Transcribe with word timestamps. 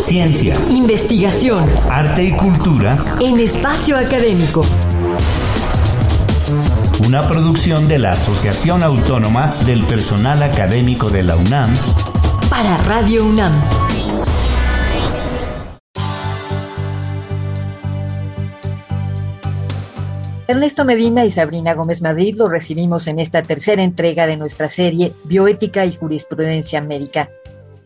Ciencia, 0.00 0.54
investigación, 0.70 1.68
arte 1.88 2.24
y 2.24 2.32
cultura 2.32 3.16
en 3.20 3.38
espacio 3.38 3.98
académico. 3.98 4.62
Una 7.06 7.20
producción 7.28 7.86
de 7.86 7.98
la 7.98 8.12
Asociación 8.12 8.82
Autónoma 8.82 9.54
del 9.66 9.82
Personal 9.84 10.42
Académico 10.42 11.10
de 11.10 11.22
la 11.22 11.36
UNAM 11.36 11.70
para 12.48 12.76
Radio 12.78 13.26
UNAM. 13.26 13.52
Ernesto 20.48 20.84
Medina 20.84 21.24
y 21.26 21.30
Sabrina 21.30 21.74
Gómez 21.74 22.02
Madrid 22.02 22.34
lo 22.36 22.48
recibimos 22.48 23.06
en 23.06 23.20
esta 23.20 23.42
tercera 23.42 23.82
entrega 23.84 24.26
de 24.26 24.36
nuestra 24.36 24.68
serie 24.68 25.12
Bioética 25.24 25.84
y 25.84 25.94
Jurisprudencia 25.94 26.78
América. 26.80 27.28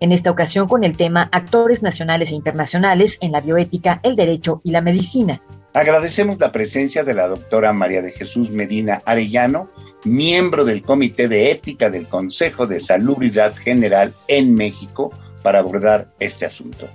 En 0.00 0.12
esta 0.12 0.30
ocasión 0.30 0.68
con 0.68 0.84
el 0.84 0.96
tema 0.96 1.28
Actores 1.32 1.82
nacionales 1.82 2.30
e 2.30 2.34
internacionales 2.34 3.18
en 3.20 3.32
la 3.32 3.40
bioética, 3.40 4.00
el 4.02 4.16
derecho 4.16 4.60
y 4.64 4.70
la 4.70 4.80
medicina. 4.80 5.40
Agradecemos 5.72 6.38
la 6.38 6.52
presencia 6.52 7.02
de 7.02 7.14
la 7.14 7.26
doctora 7.26 7.72
María 7.72 8.02
de 8.02 8.12
Jesús 8.12 8.50
Medina 8.50 9.02
Arellano, 9.04 9.70
miembro 10.04 10.64
del 10.64 10.82
Comité 10.82 11.26
de 11.26 11.50
Ética 11.50 11.90
del 11.90 12.06
Consejo 12.06 12.66
de 12.66 12.80
Salubridad 12.80 13.54
General 13.56 14.12
en 14.28 14.54
México, 14.54 15.12
para 15.42 15.58
abordar 15.58 16.08
este 16.20 16.46
asunto. 16.46 16.88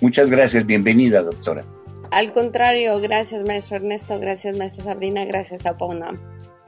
Muchas 0.00 0.30
gracias, 0.30 0.66
bienvenida, 0.66 1.22
doctora. 1.22 1.64
Al 2.10 2.32
contrario, 2.32 2.98
gracias 3.00 3.42
maestro 3.46 3.76
Ernesto, 3.76 4.18
gracias 4.18 4.56
maestra 4.56 4.84
Sabrina, 4.84 5.24
gracias 5.24 5.66
a 5.66 5.76
Pauna 5.76 6.10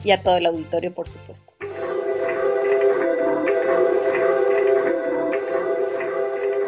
y 0.04 0.10
a 0.12 0.22
todo 0.22 0.36
el 0.36 0.46
auditorio, 0.46 0.94
por 0.94 1.08
supuesto. 1.08 1.54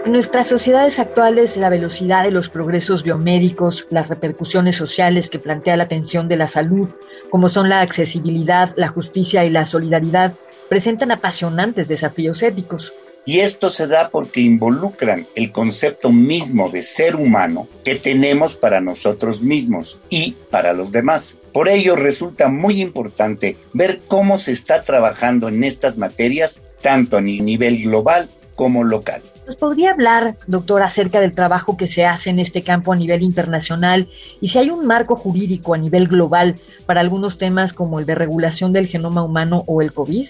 Nuestras 0.07 0.49
sociedades 0.49 0.99
actuales, 0.99 1.57
la 1.57 1.71
velocidad 1.71 2.25
de 2.25 2.31
los 2.31 2.51
progresos 2.51 3.03
biomédicos, 3.03 3.87
las 3.89 4.09
repercusiones 4.09 4.77
sociales 4.77 5.31
que 5.31 5.39
plantea 5.39 5.79
la 5.79 5.85
atención 5.85 6.29
de 6.29 6.37
la 6.37 6.47
salud, 6.47 6.91
como 7.31 7.49
son 7.49 7.71
la 7.71 7.81
accesibilidad, 7.81 8.75
la 8.77 8.89
justicia 8.89 9.47
y 9.47 9.51
la 9.51 9.65
solidaridad, 9.65 10.35
presentan 10.69 11.11
apasionantes 11.11 11.89
desafíos 11.89 12.43
éticos. 12.43 12.93
Y 13.25 13.41
esto 13.41 13.71
se 13.71 13.87
da 13.87 14.11
porque 14.11 14.43
involucran 14.43 15.27
el 15.35 15.51
concepto 15.53 16.13
mismo 16.13 16.69
de 16.69 16.83
ser 16.83 17.17
humano 17.17 17.67
que 17.83 17.95
tenemos 17.95 18.57
para 18.57 18.83
nosotros 18.83 19.41
mismos 19.41 19.99
y 20.11 20.37
para 20.51 20.75
los 20.75 20.93
demás. 20.93 21.37
Por 21.55 21.71
ello 21.71 21.97
resulta 21.97 22.49
muy 22.49 22.83
importante 22.83 23.57
ver 23.73 24.01
cómo 24.07 24.39
se 24.39 24.53
está 24.53 24.83
trabajando 24.83 25.49
en 25.49 25.65
estas 25.65 25.97
materias 25.97 26.61
tanto 26.83 27.17
a 27.17 27.23
nivel 27.23 27.85
global 27.85 28.29
como 28.55 28.85
local. 28.85 29.23
¿Nos 29.47 29.57
podría 29.57 29.91
hablar, 29.91 30.37
doctor, 30.47 30.83
acerca 30.83 31.21
del 31.21 31.33
trabajo 31.33 31.77
que 31.77 31.87
se 31.87 32.07
hace 32.07 32.31
en 32.31 32.39
este 32.39 32.63
campo 32.63 32.93
a 32.93 32.97
nivel 32.97 33.23
internacional 33.23 34.09
y 34.41 34.49
si 34.49 34.59
hay 34.59 34.71
un 34.71 34.87
marco 34.87 35.17
jurídico 35.17 35.75
a 35.75 35.79
nivel 35.79 36.09
global 36.09 36.57
para 36.87 37.01
algunos 37.01 37.37
temas 37.37 37.75
como 37.75 37.99
el 37.99 38.07
de 38.07 38.15
regulación 38.15 38.73
del 38.73 38.89
genoma 38.89 39.23
humano 39.23 39.63
o 39.67 39.83
el 39.83 39.93
COVID? 39.93 40.29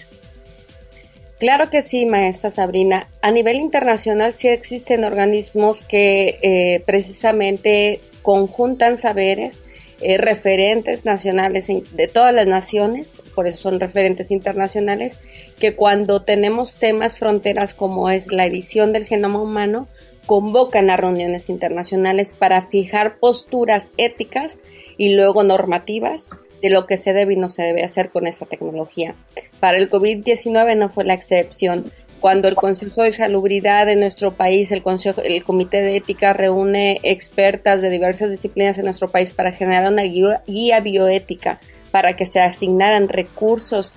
Claro 1.39 1.69
que 1.69 1.81
sí, 1.81 2.05
maestra 2.05 2.49
Sabrina. 2.49 3.07
A 3.21 3.31
nivel 3.31 3.57
internacional 3.57 4.33
sí 4.33 4.47
existen 4.49 5.03
organismos 5.03 5.83
que 5.83 6.39
eh, 6.41 6.83
precisamente 6.85 8.01
conjuntan 8.21 8.97
saberes, 8.97 9.61
eh, 10.01 10.17
referentes 10.17 11.05
nacionales 11.05 11.67
de 11.67 12.07
todas 12.07 12.33
las 12.33 12.47
naciones, 12.47 13.21
por 13.35 13.47
eso 13.47 13.57
son 13.57 13.79
referentes 13.79 14.31
internacionales, 14.31 15.19
que 15.59 15.75
cuando 15.75 16.23
tenemos 16.23 16.75
temas 16.75 17.19
fronteras 17.19 17.73
como 17.73 18.09
es 18.09 18.31
la 18.31 18.45
edición 18.45 18.93
del 18.93 19.05
genoma 19.05 19.41
humano, 19.41 19.87
convocan 20.25 20.89
a 20.89 20.97
reuniones 20.97 21.49
internacionales 21.49 22.33
para 22.37 22.61
fijar 22.61 23.19
posturas 23.19 23.89
éticas 23.97 24.59
y 24.97 25.13
luego 25.13 25.43
normativas 25.43 26.29
de 26.61 26.69
lo 26.69 26.87
que 26.87 26.97
se 26.97 27.13
debe 27.13 27.33
y 27.33 27.37
no 27.37 27.49
se 27.49 27.63
debe 27.63 27.83
hacer 27.83 28.09
con 28.09 28.27
esta 28.27 28.45
tecnología. 28.45 29.15
Para 29.59 29.77
el 29.77 29.89
COVID-19 29.89 30.77
no 30.77 30.89
fue 30.89 31.03
la 31.03 31.13
excepción. 31.13 31.91
Cuando 32.19 32.47
el 32.47 32.55
Consejo 32.55 33.03
de 33.03 33.11
Salubridad 33.11 33.85
de 33.85 33.97
nuestro 33.97 34.31
país, 34.31 34.71
el, 34.71 34.81
Consejo, 34.81 35.21
el 35.21 35.43
Comité 35.43 35.83
de 35.83 35.97
Ética 35.97 36.33
reúne 36.33 36.97
expertas 37.03 37.81
de 37.81 37.91
diversas 37.91 38.31
disciplinas 38.31 38.79
en 38.79 38.85
nuestro 38.85 39.09
país 39.09 39.31
para 39.31 39.51
generar 39.51 39.91
una 39.91 40.03
guía 40.03 40.79
bioética 40.79 41.59
para 41.95 42.17
que 42.17 42.25
se 42.25 42.41
asignaran 42.41 43.07
recursos, 43.07 43.93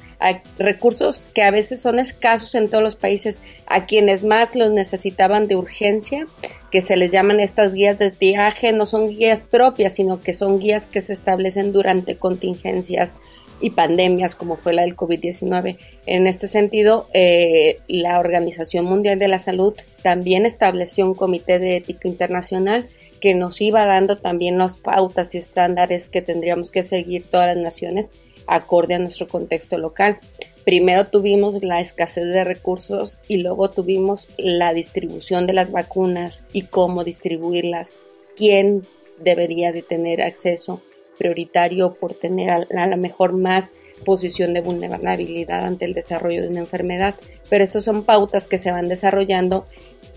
recursos 0.56 1.26
que 1.34 1.42
a 1.42 1.50
veces 1.50 1.82
son 1.82 1.98
escasos 1.98 2.54
en 2.54 2.68
todos 2.68 2.84
los 2.84 2.94
países, 2.94 3.42
a 3.66 3.86
quienes 3.86 4.22
más 4.22 4.54
los 4.54 4.70
necesitaban 4.70 5.48
de 5.48 5.56
urgencia, 5.56 6.24
que 6.70 6.80
se 6.80 6.96
les 6.96 7.10
llaman 7.10 7.40
estas 7.40 7.74
guías 7.74 7.98
de 7.98 8.10
viaje, 8.10 8.70
no 8.70 8.86
son 8.86 9.08
guías 9.08 9.42
propias, 9.42 9.96
sino 9.96 10.20
que 10.20 10.32
son 10.32 10.60
guías 10.60 10.86
que 10.86 11.00
se 11.00 11.12
establecen 11.12 11.72
durante 11.72 12.14
contingencias 12.14 13.16
y 13.60 13.70
pandemias 13.70 14.36
como 14.36 14.54
fue 14.54 14.74
la 14.74 14.82
del 14.82 14.94
COVID-19. 14.94 15.76
En 16.06 16.28
este 16.28 16.46
sentido, 16.46 17.08
eh, 17.14 17.80
la 17.88 18.20
Organización 18.20 18.84
Mundial 18.84 19.18
de 19.18 19.26
la 19.26 19.40
Salud 19.40 19.74
también 20.04 20.46
estableció 20.46 21.04
un 21.04 21.16
comité 21.16 21.58
de 21.58 21.78
ética 21.78 22.06
internacional 22.06 22.86
que 23.20 23.34
nos 23.34 23.60
iba 23.60 23.84
dando 23.84 24.16
también 24.16 24.58
las 24.58 24.78
pautas 24.78 25.34
y 25.34 25.38
estándares 25.38 26.08
que 26.08 26.22
tendríamos 26.22 26.70
que 26.70 26.82
seguir 26.82 27.24
todas 27.24 27.48
las 27.48 27.56
naciones 27.56 28.12
acorde 28.46 28.94
a 28.94 28.98
nuestro 28.98 29.28
contexto 29.28 29.78
local. 29.78 30.18
Primero 30.64 31.06
tuvimos 31.06 31.62
la 31.62 31.80
escasez 31.80 32.26
de 32.26 32.44
recursos 32.44 33.20
y 33.28 33.38
luego 33.38 33.70
tuvimos 33.70 34.28
la 34.36 34.74
distribución 34.74 35.46
de 35.46 35.54
las 35.54 35.72
vacunas 35.72 36.44
y 36.52 36.62
cómo 36.62 37.04
distribuirlas, 37.04 37.96
quién 38.36 38.82
debería 39.18 39.72
de 39.72 39.82
tener 39.82 40.22
acceso 40.22 40.80
prioritario 41.18 41.94
por 41.94 42.14
tener 42.14 42.50
a, 42.50 42.86
la 42.86 42.96
mejor 42.96 43.32
más 43.32 43.74
posición 44.04 44.54
de 44.54 44.60
vulnerabilidad 44.60 45.64
ante 45.64 45.84
el 45.84 45.92
desarrollo 45.92 46.42
de 46.42 46.48
una 46.48 46.60
enfermedad. 46.60 47.14
Pero 47.50 47.64
estas 47.64 47.84
son 47.84 48.04
pautas 48.04 48.46
que 48.46 48.58
se 48.58 48.70
van 48.70 48.86
desarrollando 48.86 49.66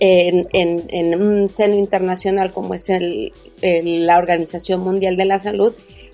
en, 0.02 1.22
un 1.22 1.48
seno 1.50 1.76
internacional 1.76 2.52
como 2.52 2.74
es 2.74 2.90
el, 2.90 3.32
la 3.62 4.18
Organización 4.18 4.82
Mundial 4.82 5.16
de 5.16 5.26
la 5.26 5.38
Salud, 5.38 5.74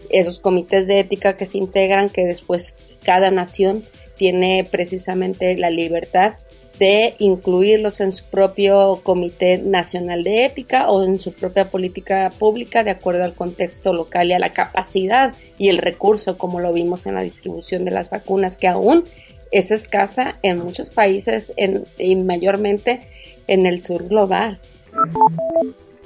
esos 0.10 0.40
comités 0.40 0.88
de 0.88 1.00
ética 1.00 1.38
que 1.38 1.46
se 1.46 1.58
integran, 1.58 2.10
que 2.10 2.26
después 2.26 2.76
cada 3.04 3.32
nación 3.32 3.84
tiene 4.18 4.68
precisamente 4.70 5.56
la 5.58 5.70
libertad 5.70 6.36
de 6.80 7.16
incluirlos 7.20 8.02
en 8.02 8.12
su 8.12 8.26
propio 8.26 9.00
Comité 9.04 9.58
Nacional 9.58 10.24
de 10.24 10.46
Ética 10.46 10.92
o 10.92 11.04
en 11.04 11.18
su 11.18 11.34
propia 11.34 11.66
política 11.66 12.32
pública 12.38 12.84
de 12.84 12.92
acuerdo 12.92 13.24
al 13.24 13.34
contexto 13.34 13.94
local 13.94 14.28
y 14.28 14.34
a 14.34 14.40
la 14.40 14.54
capacidad 14.54 15.34
y 15.58 15.70
el 15.70 15.80
recurso, 15.80 16.38
como 16.38 16.60
lo 16.60 16.74
vimos 16.74 17.08
en 17.08 17.16
la 17.16 17.24
distribución 17.24 17.86
de 17.86 17.92
las 17.92 18.10
vacunas, 18.10 18.58
que 18.58 18.68
aún 18.68 19.06
es 19.52 19.72
escasa 19.72 20.38
en 20.42 20.60
muchos 20.60 20.90
países 20.90 21.54
en, 21.58 21.86
y 21.98 22.16
mayormente 22.16 23.02
en 23.48 23.66
el 23.66 23.82
sur 23.82 24.08
global. 24.08 24.60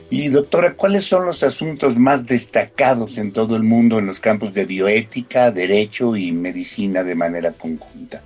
Y 0.09 0.28
doctora, 0.28 0.74
¿cuáles 0.74 1.06
son 1.06 1.25
los 1.25 1.41
asuntos 1.41 1.96
más 1.96 2.25
destacados 2.25 3.18
en 3.18 3.31
todo 3.31 3.56
el 3.56 3.63
mundo 3.63 3.97
en 3.97 4.07
los 4.07 4.19
campos 4.19 4.53
de 4.53 4.66
bioética, 4.66 5.52
derecho 5.52 6.18
y 6.18 6.34
medicina 6.34 7.03
de 7.03 7.16
manera 7.16 7.53
conjunta? 7.53 8.22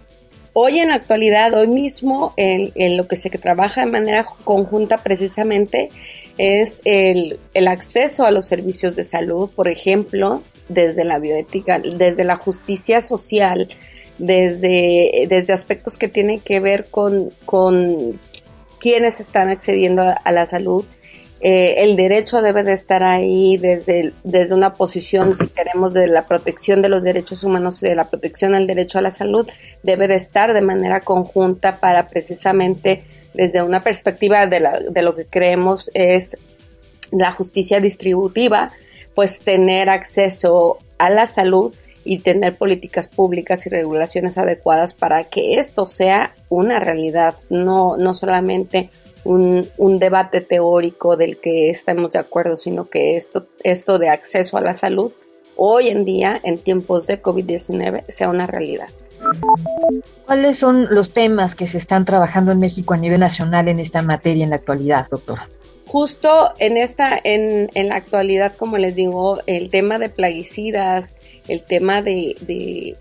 Hoy 0.53 0.79
en 0.79 0.89
la 0.89 0.95
actualidad, 0.95 1.53
hoy 1.53 1.67
mismo, 1.67 2.33
en, 2.37 2.97
lo 2.97 3.07
que 3.07 3.17
se 3.17 3.29
trabaja 3.29 3.81
de 3.81 3.91
manera 3.91 4.25
conjunta 4.45 4.97
precisamente 4.97 5.89
es 6.37 6.79
el, 6.85 7.37
el, 7.53 7.67
acceso 7.67 8.25
a 8.25 8.31
los 8.31 8.47
servicios 8.47 8.95
de 8.95 9.03
salud, 9.03 9.49
por 9.53 9.67
ejemplo, 9.67 10.41
desde 10.69 11.03
la 11.03 11.19
bioética, 11.19 11.79
desde 11.79 12.23
la 12.23 12.37
justicia 12.37 13.01
social, 13.01 13.69
desde, 14.17 15.27
desde 15.29 15.53
aspectos 15.53 15.97
que 15.97 16.07
tienen 16.07 16.39
que 16.39 16.59
ver 16.59 16.85
con, 16.89 17.31
con 17.45 18.19
quienes 18.79 19.19
están 19.19 19.49
accediendo 19.49 20.03
a, 20.03 20.31
la 20.31 20.45
salud. 20.45 20.85
Eh, 21.41 21.83
el 21.83 21.95
derecho 21.95 22.41
debe 22.41 22.63
de 22.63 22.73
estar 22.73 23.03
ahí 23.03 23.57
desde, 23.57 24.13
desde 24.23 24.55
una 24.55 24.73
posición, 24.73 25.35
si 25.35 25.47
queremos, 25.47 25.93
de 25.93 26.07
la 26.07 26.25
protección 26.25 26.81
de 26.81 26.89
los 26.89 27.03
derechos 27.03 27.43
humanos 27.43 27.83
y 27.83 27.89
de 27.89 27.95
la 27.95 28.09
protección 28.09 28.55
al 28.55 28.67
derecho 28.67 28.99
a 28.99 29.01
la 29.01 29.11
salud, 29.11 29.47
debe 29.83 30.07
de 30.07 30.15
estar 30.15 30.53
de 30.53 30.61
manera 30.61 31.01
conjunta 31.01 31.79
para 31.79 32.07
precisamente 32.09 33.03
desde 33.33 33.61
una 33.61 33.81
perspectiva 33.81 34.47
de, 34.47 34.59
la, 34.61 34.79
de 34.79 35.01
lo 35.01 35.15
que 35.15 35.25
creemos 35.25 35.91
es 35.93 36.37
la 37.11 37.31
justicia 37.31 37.79
distributiva, 37.79 38.69
pues 39.13 39.39
tener 39.39 39.89
acceso 39.89 40.79
a 40.97 41.09
la 41.09 41.25
salud 41.25 41.73
y 42.05 42.19
tener 42.19 42.55
políticas 42.55 43.09
públicas 43.09 43.65
y 43.65 43.69
regulaciones 43.69 44.37
adecuadas 44.37 44.93
para 44.93 45.25
que 45.25 45.57
esto 45.57 45.87
sea 45.87 46.33
una 46.47 46.79
realidad, 46.79 47.35
no, 47.49 47.97
no 47.97 48.13
solamente 48.13 48.89
un, 49.25 49.67
un, 49.77 49.97
debate 49.97 50.39
teórico 50.39 51.17
del 51.17 51.37
que 51.37 51.71
estamos 51.71 52.11
de 52.11 52.19
acuerdo, 52.19 52.55
sino 52.55 52.87
que 52.87 53.17
esto, 53.17 53.47
esto 53.63 53.97
de 53.97 54.09
acceso 54.09 54.55
a 54.55 54.61
la 54.61 54.75
salud 54.75 55.11
hoy 55.55 55.89
en 55.89 56.05
día, 56.05 56.39
en 56.43 56.59
tiempos 56.59 57.07
de 57.07 57.21
COVID-19, 57.21 58.03
sea 58.07 58.29
una 58.29 58.45
realidad. 58.45 58.87
¿Cuáles 60.25 60.57
son 60.57 60.87
los 60.93 61.13
temas 61.13 61.55
que 61.55 61.67
se 61.67 61.77
están 61.77 62.05
trabajando 62.05 62.51
en 62.51 62.59
México 62.59 62.93
a 62.93 62.97
nivel 62.97 63.19
nacional 63.19 63.67
en 63.67 63.79
esta 63.79 64.01
materia 64.01 64.43
en 64.43 64.51
la 64.51 64.57
actualidad, 64.57 65.07
doctora? 65.09 65.49
Justo 65.95 66.53
en 66.59 66.75
esta, 66.75 67.17
en, 67.23 67.71
en, 67.73 67.87
la 67.87 67.95
actualidad, 67.95 68.53
como 68.53 68.77
les 68.77 68.95
digo, 68.95 69.39
el 69.47 69.69
tema 69.69 69.97
de 69.97 70.09
plaguicidas, 70.09 71.15
el 71.47 71.61
tema 71.61 72.01
de, 72.01 72.97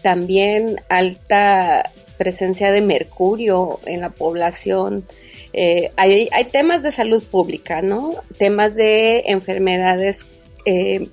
también 0.00 0.80
alta 0.88 1.90
presencia 2.16 2.72
de 2.72 2.80
mercurio 2.80 3.78
en 3.84 4.00
la 4.00 4.08
población, 4.08 5.04
eh, 5.52 5.90
hay, 5.98 6.30
hay, 6.32 6.44
temas 6.46 6.82
de 6.82 6.92
salud 6.92 7.22
pública, 7.22 7.82
¿no? 7.82 8.14
Temas 8.38 8.74
de 8.74 9.24
enfermedades 9.26 10.24
eh, 10.64 11.08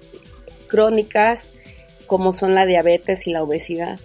crónicas 0.70 1.50
como 2.06 2.32
son 2.32 2.56
la 2.56 2.66
diabetes 2.66 3.28
y 3.28 3.32
la 3.32 3.44
obesidad. 3.44 4.00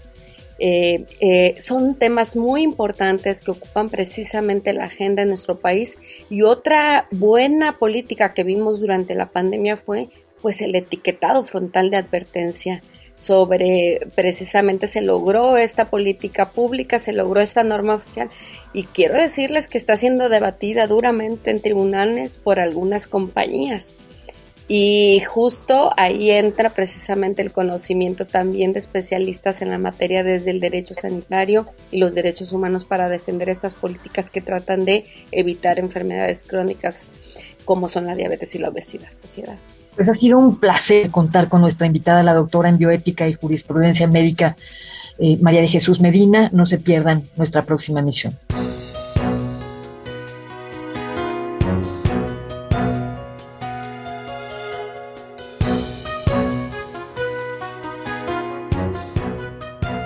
Eh, 0.58 1.06
eh, 1.20 1.56
son 1.58 1.96
temas 1.96 2.36
muy 2.36 2.62
importantes 2.62 3.40
que 3.40 3.50
ocupan 3.50 3.88
precisamente 3.88 4.72
la 4.72 4.84
agenda 4.84 5.22
en 5.22 5.28
nuestro 5.28 5.60
país 5.60 5.98
y 6.30 6.42
otra 6.42 7.06
buena 7.10 7.72
política 7.72 8.32
que 8.34 8.44
vimos 8.44 8.80
durante 8.80 9.14
la 9.14 9.30
pandemia 9.30 9.76
fue 9.76 10.08
pues 10.40 10.60
el 10.60 10.74
etiquetado 10.74 11.42
frontal 11.42 11.90
de 11.90 11.96
advertencia 11.96 12.82
sobre 13.16 14.00
precisamente 14.14 14.86
se 14.86 15.00
logró 15.00 15.56
esta 15.56 15.84
política 15.84 16.50
pública, 16.50 16.98
se 16.98 17.12
logró 17.12 17.40
esta 17.40 17.62
norma 17.62 17.94
oficial 17.94 18.28
y 18.72 18.84
quiero 18.84 19.14
decirles 19.14 19.68
que 19.68 19.78
está 19.78 19.96
siendo 19.96 20.28
debatida 20.28 20.86
duramente 20.86 21.50
en 21.50 21.60
tribunales 21.60 22.38
por 22.38 22.58
algunas 22.58 23.06
compañías. 23.06 23.94
Y 24.68 25.22
justo 25.26 25.92
ahí 25.96 26.30
entra 26.30 26.70
precisamente 26.70 27.42
el 27.42 27.52
conocimiento 27.52 28.26
también 28.26 28.72
de 28.72 28.78
especialistas 28.78 29.60
en 29.60 29.70
la 29.70 29.78
materia 29.78 30.22
desde 30.22 30.50
el 30.50 30.60
derecho 30.60 30.94
sanitario 30.94 31.66
y 31.90 31.98
los 31.98 32.14
derechos 32.14 32.52
humanos 32.52 32.84
para 32.84 33.08
defender 33.08 33.48
estas 33.48 33.74
políticas 33.74 34.30
que 34.30 34.40
tratan 34.40 34.84
de 34.84 35.04
evitar 35.30 35.78
enfermedades 35.78 36.44
crónicas 36.44 37.08
como 37.64 37.88
son 37.88 38.06
la 38.06 38.14
diabetes 38.14 38.54
y 38.54 38.58
la 38.58 38.68
obesidad. 38.68 39.08
Sociedad. 39.20 39.56
Pues 39.94 40.08
ha 40.08 40.14
sido 40.14 40.38
un 40.38 40.58
placer 40.58 41.10
contar 41.10 41.48
con 41.48 41.60
nuestra 41.60 41.86
invitada, 41.86 42.22
la 42.22 42.34
doctora 42.34 42.68
en 42.68 42.78
bioética 42.78 43.28
y 43.28 43.34
jurisprudencia 43.34 44.06
médica, 44.06 44.56
eh, 45.18 45.36
María 45.40 45.60
de 45.60 45.68
Jesús 45.68 46.00
Medina. 46.00 46.48
No 46.52 46.64
se 46.64 46.78
pierdan 46.78 47.24
nuestra 47.36 47.62
próxima 47.62 48.00
misión. 48.00 48.38